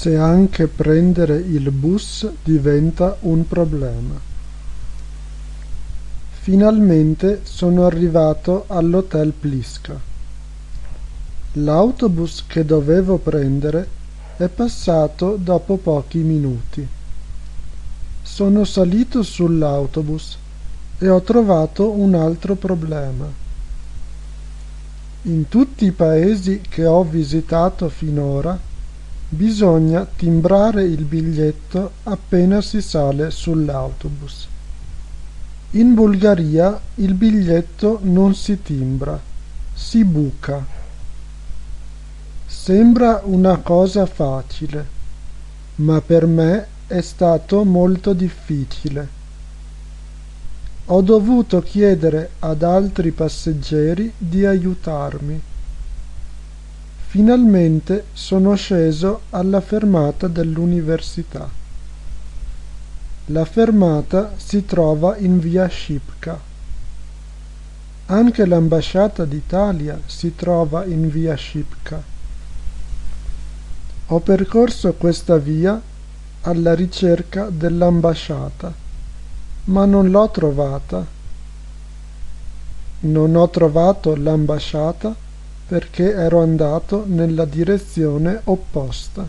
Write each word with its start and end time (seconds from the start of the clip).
se 0.00 0.16
anche 0.16 0.66
prendere 0.66 1.36
il 1.36 1.70
bus 1.70 2.26
diventa 2.42 3.18
un 3.20 3.46
problema. 3.46 4.18
Finalmente 6.40 7.40
sono 7.42 7.84
arrivato 7.84 8.64
all'hotel 8.68 9.32
Pliska. 9.32 10.00
L'autobus 11.52 12.44
che 12.46 12.64
dovevo 12.64 13.18
prendere 13.18 13.86
è 14.38 14.48
passato 14.48 15.36
dopo 15.38 15.76
pochi 15.76 16.20
minuti. 16.20 16.88
Sono 18.22 18.64
salito 18.64 19.22
sull'autobus 19.22 20.38
e 20.96 21.10
ho 21.10 21.20
trovato 21.20 21.90
un 21.90 22.14
altro 22.14 22.54
problema. 22.54 23.30
In 25.24 25.46
tutti 25.48 25.84
i 25.84 25.92
paesi 25.92 26.62
che 26.66 26.86
ho 26.86 27.04
visitato 27.04 27.90
finora 27.90 28.68
Bisogna 29.32 30.04
timbrare 30.16 30.82
il 30.82 31.04
biglietto 31.04 31.92
appena 32.02 32.60
si 32.60 32.82
sale 32.82 33.30
sull'autobus. 33.30 34.48
In 35.70 35.94
Bulgaria 35.94 36.80
il 36.96 37.14
biglietto 37.14 38.00
non 38.02 38.34
si 38.34 38.60
timbra, 38.60 39.20
si 39.72 40.04
buca. 40.04 40.66
Sembra 42.44 43.20
una 43.22 43.58
cosa 43.58 44.04
facile, 44.04 44.84
ma 45.76 46.00
per 46.00 46.26
me 46.26 46.66
è 46.88 47.00
stato 47.00 47.62
molto 47.62 48.12
difficile. 48.12 49.08
Ho 50.86 51.02
dovuto 51.02 51.62
chiedere 51.62 52.30
ad 52.40 52.64
altri 52.64 53.12
passeggeri 53.12 54.12
di 54.18 54.44
aiutarmi. 54.44 55.40
Finalmente 57.10 58.04
sono 58.12 58.54
sceso 58.54 59.22
alla 59.30 59.60
fermata 59.60 60.28
dell'università. 60.28 61.50
La 63.26 63.44
fermata 63.44 64.34
si 64.36 64.64
trova 64.64 65.16
in 65.16 65.40
via 65.40 65.66
Scipka. 65.66 66.40
Anche 68.06 68.46
l'ambasciata 68.46 69.24
d'Italia 69.24 70.00
si 70.06 70.36
trova 70.36 70.84
in 70.84 71.10
via 71.10 71.34
Scipka. 71.34 72.00
Ho 74.06 74.20
percorso 74.20 74.92
questa 74.92 75.36
via 75.36 75.82
alla 76.42 76.74
ricerca 76.76 77.48
dell'ambasciata, 77.50 78.72
ma 79.64 79.84
non 79.84 80.10
l'ho 80.10 80.30
trovata. 80.30 81.04
Non 83.00 83.34
ho 83.34 83.50
trovato 83.50 84.14
l'ambasciata 84.14 85.26
perché 85.70 86.12
ero 86.12 86.40
andato 86.40 87.04
nella 87.06 87.44
direzione 87.44 88.40
opposta 88.42 89.24